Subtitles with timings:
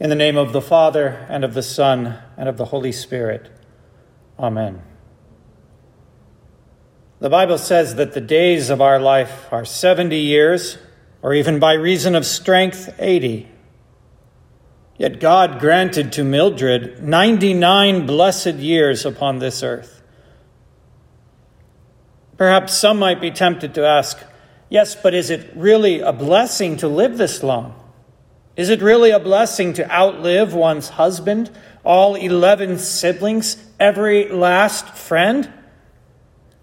[0.00, 3.50] In the name of the Father, and of the Son, and of the Holy Spirit.
[4.38, 4.80] Amen.
[7.18, 10.78] The Bible says that the days of our life are 70 years,
[11.20, 13.46] or even by reason of strength, 80.
[14.96, 20.02] Yet God granted to Mildred 99 blessed years upon this earth.
[22.38, 24.18] Perhaps some might be tempted to ask,
[24.70, 27.79] yes, but is it really a blessing to live this long?
[28.56, 31.50] Is it really a blessing to outlive one's husband,
[31.84, 35.50] all 11 siblings, every last friend?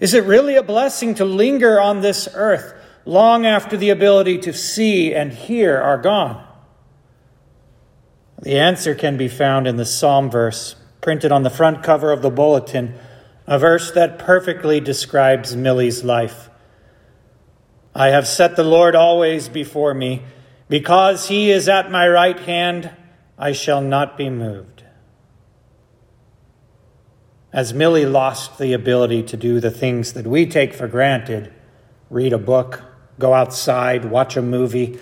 [0.00, 4.52] Is it really a blessing to linger on this earth long after the ability to
[4.52, 6.44] see and hear are gone?
[8.42, 12.22] The answer can be found in the Psalm verse printed on the front cover of
[12.22, 12.94] the bulletin,
[13.46, 16.48] a verse that perfectly describes Millie's life.
[17.94, 20.22] I have set the Lord always before me.
[20.68, 22.90] Because he is at my right hand,
[23.38, 24.84] I shall not be moved.
[27.52, 31.52] As Millie lost the ability to do the things that we take for granted
[32.10, 32.82] read a book,
[33.18, 34.98] go outside, watch a movie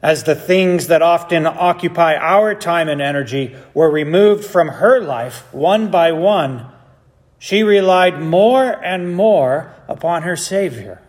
[0.00, 5.52] as the things that often occupy our time and energy were removed from her life
[5.52, 6.66] one by one,
[7.38, 11.02] she relied more and more upon her Savior.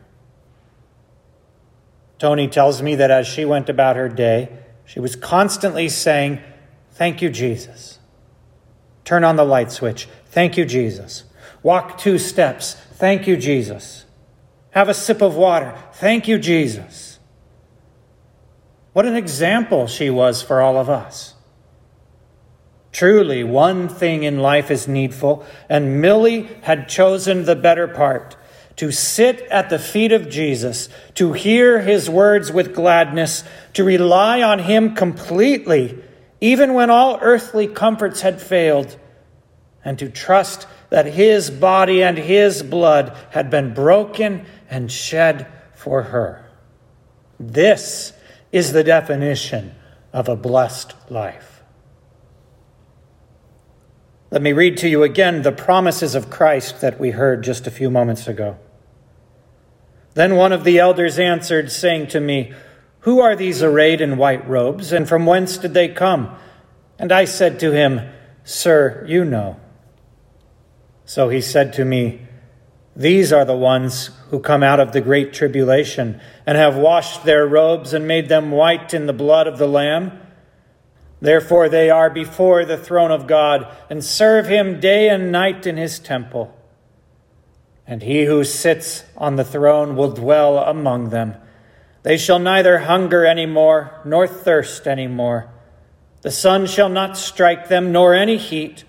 [2.19, 4.49] Tony tells me that as she went about her day,
[4.85, 6.41] she was constantly saying,
[6.91, 7.97] Thank you, Jesus.
[9.05, 10.07] Turn on the light switch.
[10.25, 11.23] Thank you, Jesus.
[11.63, 12.75] Walk two steps.
[12.93, 14.05] Thank you, Jesus.
[14.71, 15.75] Have a sip of water.
[15.93, 17.19] Thank you, Jesus.
[18.91, 21.35] What an example she was for all of us.
[22.91, 28.35] Truly, one thing in life is needful, and Millie had chosen the better part
[28.79, 34.41] to sit at the feet of Jesus, to hear his words with gladness, to rely
[34.41, 36.01] on him completely,
[36.39, 38.97] even when all earthly comforts had failed,
[39.83, 45.45] and to trust that his body and his blood had been broken and shed
[45.75, 46.49] for her.
[47.37, 48.13] This
[48.53, 49.75] is the definition
[50.13, 51.63] of a blessed life.
[54.31, 57.71] Let me read to you again the promises of Christ that we heard just a
[57.71, 58.57] few moments ago.
[60.13, 62.53] Then one of the elders answered, saying to me,
[63.01, 66.35] Who are these arrayed in white robes, and from whence did they come?
[66.97, 68.01] And I said to him,
[68.43, 69.59] Sir, you know.
[71.05, 72.21] So he said to me,
[72.95, 77.47] These are the ones who come out of the great tribulation, and have washed their
[77.47, 80.19] robes and made them white in the blood of the Lamb.
[81.21, 85.77] Therefore they are before the throne of God, and serve him day and night in
[85.77, 86.55] his temple
[87.89, 91.33] and he who sits on the throne will dwell among them.
[92.03, 95.49] They shall neither hunger any more, nor thirst any more.
[96.21, 98.83] The sun shall not strike them, nor any heat,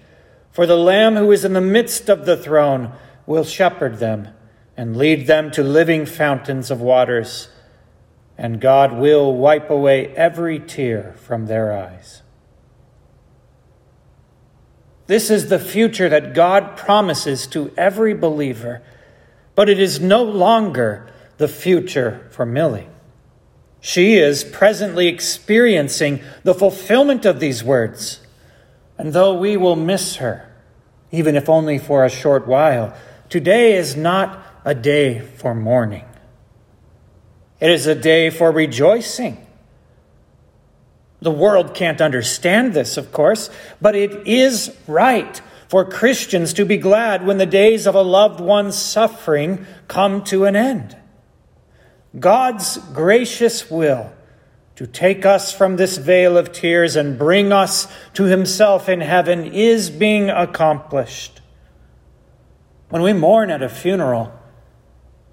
[0.52, 2.92] for the Lamb who is in the midst of the throne
[3.24, 4.28] will shepherd them
[4.76, 7.48] and lead them to living fountains of waters,
[8.36, 12.20] and God will wipe away every tear from their eyes.
[15.10, 18.80] This is the future that God promises to every believer,
[19.56, 22.86] but it is no longer the future for Millie.
[23.80, 28.20] She is presently experiencing the fulfillment of these words.
[28.96, 30.48] And though we will miss her,
[31.10, 32.96] even if only for a short while,
[33.28, 36.04] today is not a day for mourning.
[37.58, 39.44] It is a day for rejoicing
[41.20, 43.50] the world can't understand this, of course,
[43.80, 48.40] but it is right for Christians to be glad when the days of a loved
[48.40, 50.96] one's suffering come to an end.
[52.18, 54.12] God's gracious will
[54.74, 59.44] to take us from this vale of tears and bring us to Himself in heaven
[59.44, 61.40] is being accomplished.
[62.88, 64.32] When we mourn at a funeral,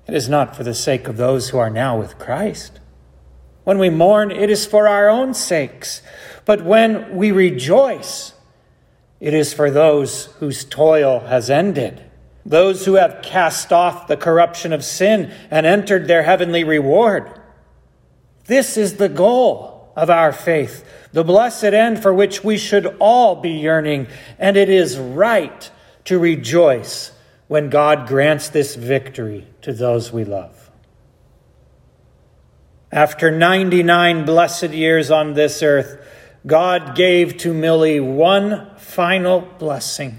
[0.05, 2.79] it is not for the sake of those who are now with Christ.
[3.67, 6.01] When we mourn, it is for our own sakes.
[6.45, 8.31] But when we rejoice,
[9.19, 12.01] it is for those whose toil has ended,
[12.45, 17.29] those who have cast off the corruption of sin and entered their heavenly reward.
[18.45, 23.35] This is the goal of our faith, the blessed end for which we should all
[23.35, 24.07] be yearning,
[24.39, 25.69] and it is right
[26.05, 27.11] to rejoice
[27.49, 30.56] when God grants this victory to those we love.
[32.97, 36.03] After 99 blessed years on this earth,
[36.47, 40.17] God gave to Millie one final blessing,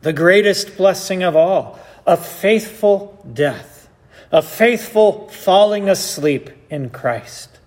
[0.00, 3.90] the greatest blessing of all a faithful death,
[4.32, 7.58] a faithful falling asleep in Christ.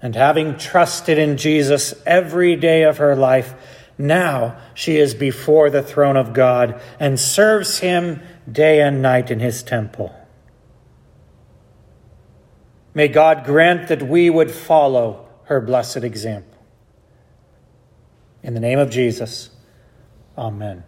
[0.00, 3.54] And having trusted in Jesus every day of her life,
[3.98, 9.40] now she is before the throne of God and serves him day and night in
[9.40, 10.14] his temple.
[12.96, 16.56] May God grant that we would follow her blessed example.
[18.42, 19.50] In the name of Jesus,
[20.38, 20.82] amen.